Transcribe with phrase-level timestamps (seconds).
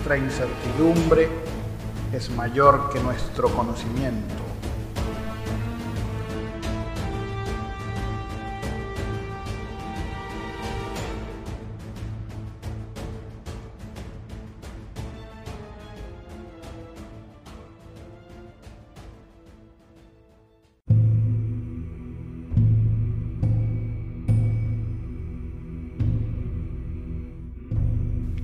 [0.00, 1.28] nuestra incertidumbre
[2.10, 4.39] es mayor que nuestro conocimiento.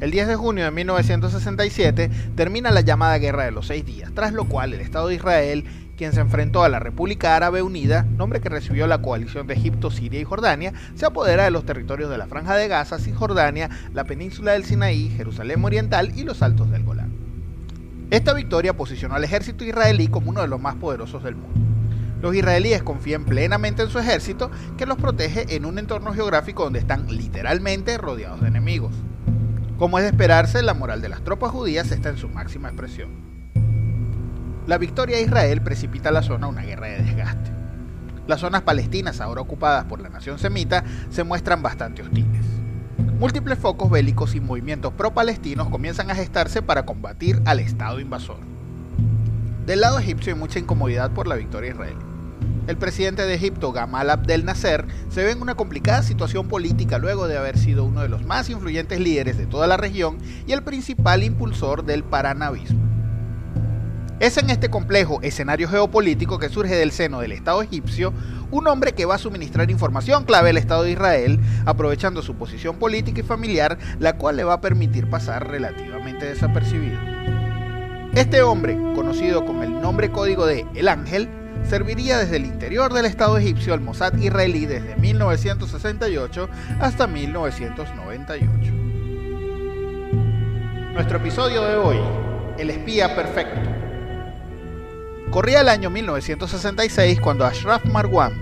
[0.06, 4.32] El 10 de junio de 1967 termina la llamada Guerra de los Seis Días, tras
[4.32, 5.64] lo cual el Estado de Israel,
[5.96, 9.90] quien se enfrentó a la República Árabe Unida, nombre que recibió la coalición de Egipto,
[9.90, 14.04] Siria y Jordania, se apodera de los territorios de la Franja de Gaza, Cisjordania, la
[14.04, 17.10] península del Sinaí, Jerusalén Oriental y los Altos del Golán.
[18.12, 21.58] Esta victoria posicionó al ejército israelí como uno de los más poderosos del mundo.
[22.22, 26.78] Los israelíes confían plenamente en su ejército, que los protege en un entorno geográfico donde
[26.78, 28.92] están literalmente rodeados de enemigos.
[29.78, 33.10] Como es de esperarse, la moral de las tropas judías está en su máxima expresión.
[34.66, 37.50] La victoria de Israel precipita a la zona una guerra de desgaste.
[38.26, 42.42] Las zonas palestinas, ahora ocupadas por la nación semita, se muestran bastante hostiles.
[43.20, 48.38] Múltiples focos bélicos y movimientos pro-palestinos comienzan a gestarse para combatir al Estado invasor.
[49.66, 52.15] Del lado egipcio hay mucha incomodidad por la victoria israelí.
[52.66, 57.28] El presidente de Egipto, Gamal Abdel Nasser, se ve en una complicada situación política luego
[57.28, 60.18] de haber sido uno de los más influyentes líderes de toda la región
[60.48, 62.80] y el principal impulsor del paranabismo.
[64.18, 68.12] Es en este complejo escenario geopolítico que surge del seno del Estado egipcio
[68.50, 72.76] un hombre que va a suministrar información clave al Estado de Israel, aprovechando su posición
[72.76, 76.98] política y familiar, la cual le va a permitir pasar relativamente desapercibido.
[78.14, 81.28] Este hombre, conocido con el nombre código de El Ángel,
[81.64, 86.48] serviría desde el interior del Estado egipcio al Mossad israelí desde 1968
[86.80, 88.72] hasta 1998.
[90.92, 91.98] Nuestro episodio de hoy,
[92.58, 93.60] El espía perfecto.
[95.30, 98.32] Corría el año 1966 cuando Ashraf Marwan,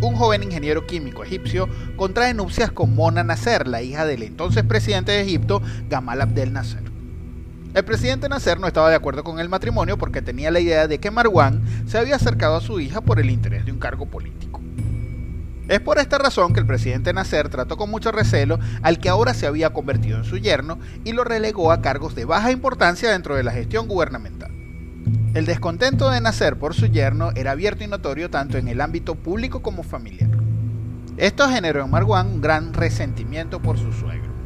[0.00, 5.12] un joven ingeniero químico egipcio, contrae nupcias con Mona Nasser, la hija del entonces presidente
[5.12, 6.89] de Egipto, Gamal Abdel Nasser.
[7.72, 10.98] El presidente Nasser no estaba de acuerdo con el matrimonio porque tenía la idea de
[10.98, 14.60] que Marwan se había acercado a su hija por el interés de un cargo político.
[15.68, 19.34] Es por esta razón que el presidente Nasser trató con mucho recelo al que ahora
[19.34, 23.36] se había convertido en su yerno y lo relegó a cargos de baja importancia dentro
[23.36, 24.50] de la gestión gubernamental.
[25.34, 29.14] El descontento de Nasser por su yerno era abierto y notorio tanto en el ámbito
[29.14, 30.30] público como familiar.
[31.18, 34.39] Esto generó en Marwan un gran resentimiento por su suegro.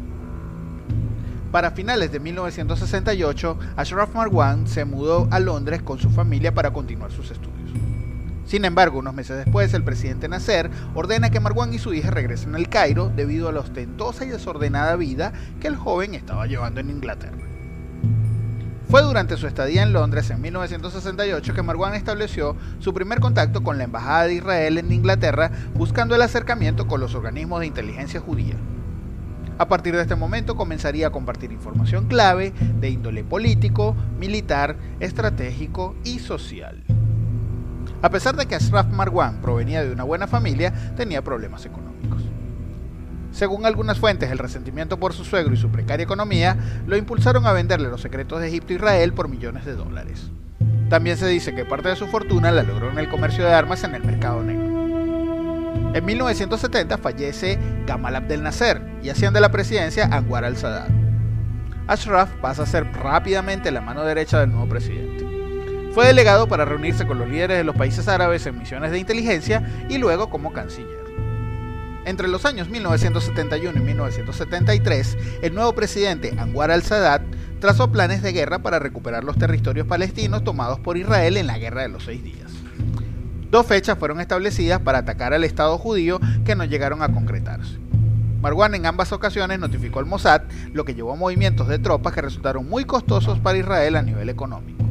[1.50, 7.12] Para finales de 1968, Ashraf Marwan se mudó a Londres con su familia para continuar
[7.12, 7.70] sus estudios.
[8.46, 12.54] Sin embargo, unos meses después, el presidente Nasser ordena que Marwan y su hija regresen
[12.54, 16.90] al Cairo debido a la ostentosa y desordenada vida que el joven estaba llevando en
[16.90, 17.38] Inglaterra.
[18.90, 23.78] Fue durante su estadía en Londres en 1968 que Marwan estableció su primer contacto con
[23.78, 28.56] la Embajada de Israel en Inglaterra buscando el acercamiento con los organismos de inteligencia judía.
[29.56, 35.94] A partir de este momento comenzaría a compartir información clave de índole político, militar, estratégico
[36.04, 36.82] y social.
[38.02, 42.22] A pesar de que Ashraf Marwan provenía de una buena familia, tenía problemas económicos.
[43.30, 47.52] Según algunas fuentes, el resentimiento por su suegro y su precaria economía lo impulsaron a
[47.52, 50.30] venderle los secretos de Egipto a Israel por millones de dólares.
[50.88, 53.84] También se dice que parte de su fortuna la logró en el comercio de armas
[53.84, 54.73] en el mercado negro.
[55.94, 57.56] En 1970 fallece
[57.86, 60.90] Gamal Abdel Nasser y hacían de la presidencia Anwar al-Sadat.
[61.86, 65.24] Ashraf pasa a ser rápidamente la mano derecha del nuevo presidente.
[65.92, 69.86] Fue delegado para reunirse con los líderes de los países árabes en misiones de inteligencia
[69.88, 71.04] y luego como canciller.
[72.06, 77.22] Entre los años 1971 y 1973, el nuevo presidente Anwar al-Sadat
[77.60, 81.82] trazó planes de guerra para recuperar los territorios palestinos tomados por Israel en la Guerra
[81.82, 82.50] de los Seis Días.
[83.54, 87.78] Dos fechas fueron establecidas para atacar al Estado judío que no llegaron a concretarse.
[88.40, 90.42] Marwan en ambas ocasiones notificó al Mossad,
[90.72, 94.28] lo que llevó a movimientos de tropas que resultaron muy costosos para Israel a nivel
[94.28, 94.84] económico.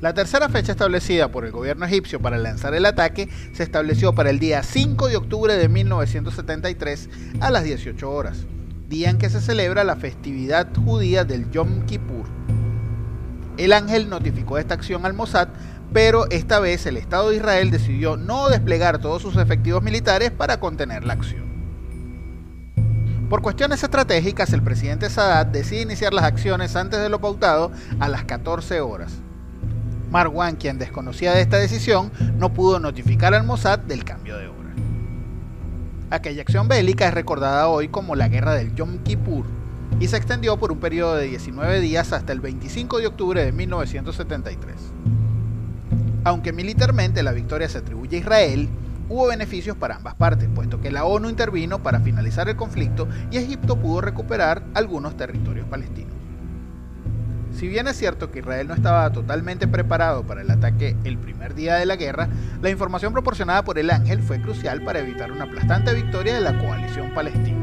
[0.00, 4.30] La tercera fecha establecida por el gobierno egipcio para lanzar el ataque se estableció para
[4.30, 7.10] el día 5 de octubre de 1973
[7.40, 8.46] a las 18 horas,
[8.88, 12.24] día en que se celebra la festividad judía del Yom Kippur.
[13.58, 15.48] El ángel notificó esta acción al Mossad,
[15.92, 20.58] pero esta vez el Estado de Israel decidió no desplegar todos sus efectivos militares para
[20.58, 21.42] contener la acción.
[23.28, 28.08] Por cuestiones estratégicas, el presidente Sadat decide iniciar las acciones antes de lo pautado a
[28.08, 29.12] las 14 horas.
[30.10, 34.70] Marwan, quien desconocía de esta decisión, no pudo notificar al Mossad del cambio de hora.
[36.10, 39.46] Aquella acción bélica es recordada hoy como la Guerra del Yom Kippur
[39.98, 43.52] y se extendió por un periodo de 19 días hasta el 25 de octubre de
[43.52, 44.74] 1973.
[46.24, 48.68] Aunque militarmente la victoria se atribuye a Israel,
[49.08, 53.38] hubo beneficios para ambas partes, puesto que la ONU intervino para finalizar el conflicto y
[53.38, 56.12] Egipto pudo recuperar algunos territorios palestinos.
[57.52, 61.54] Si bien es cierto que Israel no estaba totalmente preparado para el ataque el primer
[61.54, 62.28] día de la guerra,
[62.62, 66.58] la información proporcionada por el Ángel fue crucial para evitar una aplastante victoria de la
[66.58, 67.58] coalición palestina.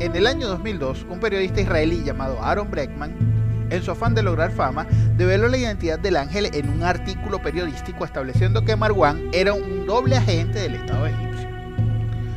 [0.00, 4.50] En el año 2002, un periodista israelí llamado Aaron Breckman, en su afán de lograr
[4.50, 9.86] fama, develó la identidad del ángel en un artículo periodístico estableciendo que Marwan era un
[9.86, 11.48] doble agente del Estado egipcio.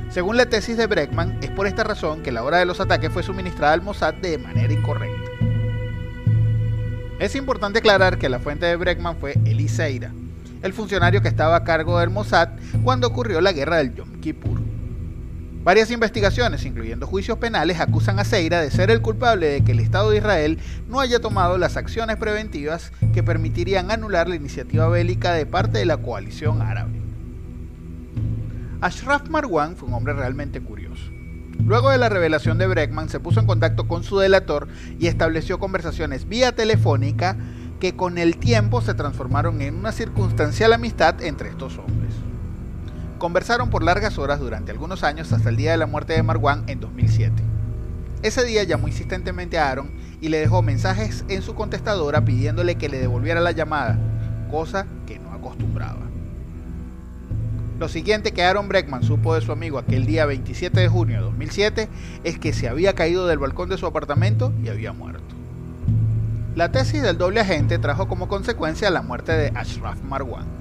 [0.09, 3.11] Según la tesis de Breckman, es por esta razón que la hora de los ataques
[3.11, 5.31] fue suministrada al Mossad de manera incorrecta.
[7.19, 10.11] Es importante aclarar que la fuente de Breckman fue Eli Seira,
[10.61, 12.49] el funcionario que estaba a cargo del Mossad
[12.83, 14.66] cuando ocurrió la guerra del Yom Kippur.
[15.67, 19.81] Varias investigaciones, incluyendo juicios penales, acusan a Seira de ser el culpable de que el
[19.81, 25.33] Estado de Israel no haya tomado las acciones preventivas que permitirían anular la iniciativa bélica
[25.33, 27.01] de parte de la coalición árabe.
[28.79, 31.03] Ashraf Marwan fue un hombre realmente curioso.
[31.65, 34.69] Luego de la revelación de Breckman, se puso en contacto con su delator
[34.99, 37.35] y estableció conversaciones vía telefónica
[37.81, 42.13] que con el tiempo se transformaron en una circunstancial amistad entre estos hombres.
[43.17, 46.63] Conversaron por largas horas durante algunos años hasta el día de la muerte de Marwan
[46.67, 47.33] en 2007.
[48.21, 49.89] Ese día llamó insistentemente a Aaron
[50.21, 53.97] y le dejó mensajes en su contestadora pidiéndole que le devolviera la llamada,
[54.51, 56.01] cosa que no acostumbraba.
[57.79, 61.23] Lo siguiente que Aaron Breckman supo de su amigo aquel día 27 de junio de
[61.23, 61.89] 2007
[62.23, 65.35] es que se había caído del balcón de su apartamento y había muerto.
[66.55, 70.56] La tesis del doble agente trajo como consecuencia la muerte de Ashraf Marwan.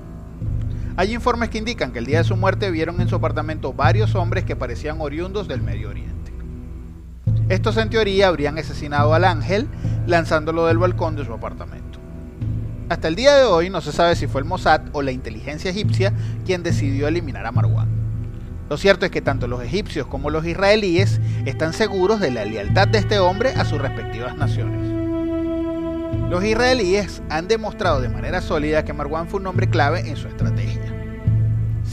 [0.98, 4.14] Hay informes que indican que el día de su muerte vieron en su apartamento varios
[4.14, 6.32] hombres que parecían oriundos del Medio Oriente.
[7.50, 9.68] Estos en teoría habrían asesinado al ángel
[10.06, 11.98] lanzándolo del balcón de su apartamento.
[12.88, 15.70] Hasta el día de hoy no se sabe si fue el Mossad o la inteligencia
[15.70, 16.14] egipcia
[16.46, 17.88] quien decidió eliminar a Marwan.
[18.70, 22.88] Lo cierto es que tanto los egipcios como los israelíes están seguros de la lealtad
[22.88, 24.96] de este hombre a sus respectivas naciones.
[26.30, 30.26] Los israelíes han demostrado de manera sólida que Marwan fue un hombre clave en su
[30.26, 30.85] estrategia.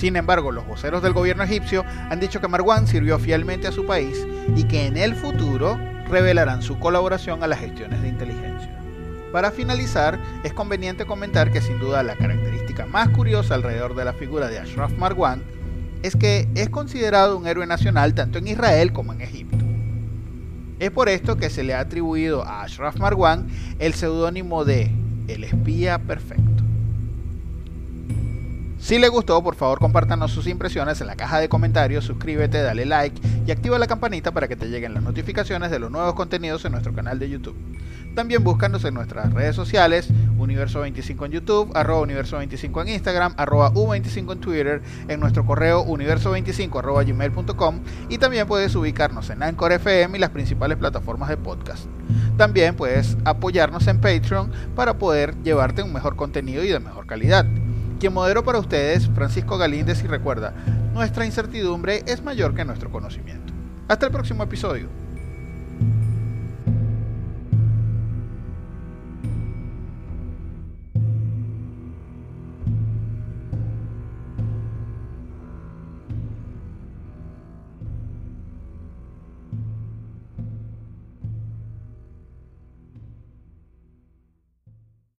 [0.03, 3.85] Sin embargo, los voceros del gobierno egipcio han dicho que Marwan sirvió fielmente a su
[3.85, 5.79] país y que en el futuro
[6.09, 8.69] revelarán su colaboración a las gestiones de inteligencia.
[9.31, 14.11] Para finalizar, es conveniente comentar que sin duda la característica más curiosa alrededor de la
[14.11, 15.41] figura de Ashraf Marwan
[16.01, 19.63] es que es considerado un héroe nacional tanto en Israel como en Egipto.
[20.79, 23.47] Es por esto que se le ha atribuido a Ashraf Marwan
[23.79, 24.91] el seudónimo de
[25.29, 26.52] El espía perfecto.
[28.83, 32.85] Si le gustó, por favor compártanos sus impresiones en la caja de comentarios, suscríbete, dale
[32.85, 36.65] like y activa la campanita para que te lleguen las notificaciones de los nuevos contenidos
[36.65, 37.55] en nuestro canal de YouTube.
[38.13, 44.33] También búscanos en nuestras redes sociales, Universo25 en YouTube, arroba Universo25 en Instagram, arroba U25
[44.33, 50.17] en Twitter, en nuestro correo universo25 arroba gmail.com y también puedes ubicarnos en Anchor FM
[50.17, 51.85] y las principales plataformas de podcast.
[52.35, 57.45] También puedes apoyarnos en Patreon para poder llevarte un mejor contenido y de mejor calidad.
[58.03, 60.53] Quien moderó para ustedes, Francisco Galíndez, y recuerda,
[60.93, 63.53] nuestra incertidumbre es mayor que nuestro conocimiento.
[63.87, 64.89] Hasta el próximo episodio.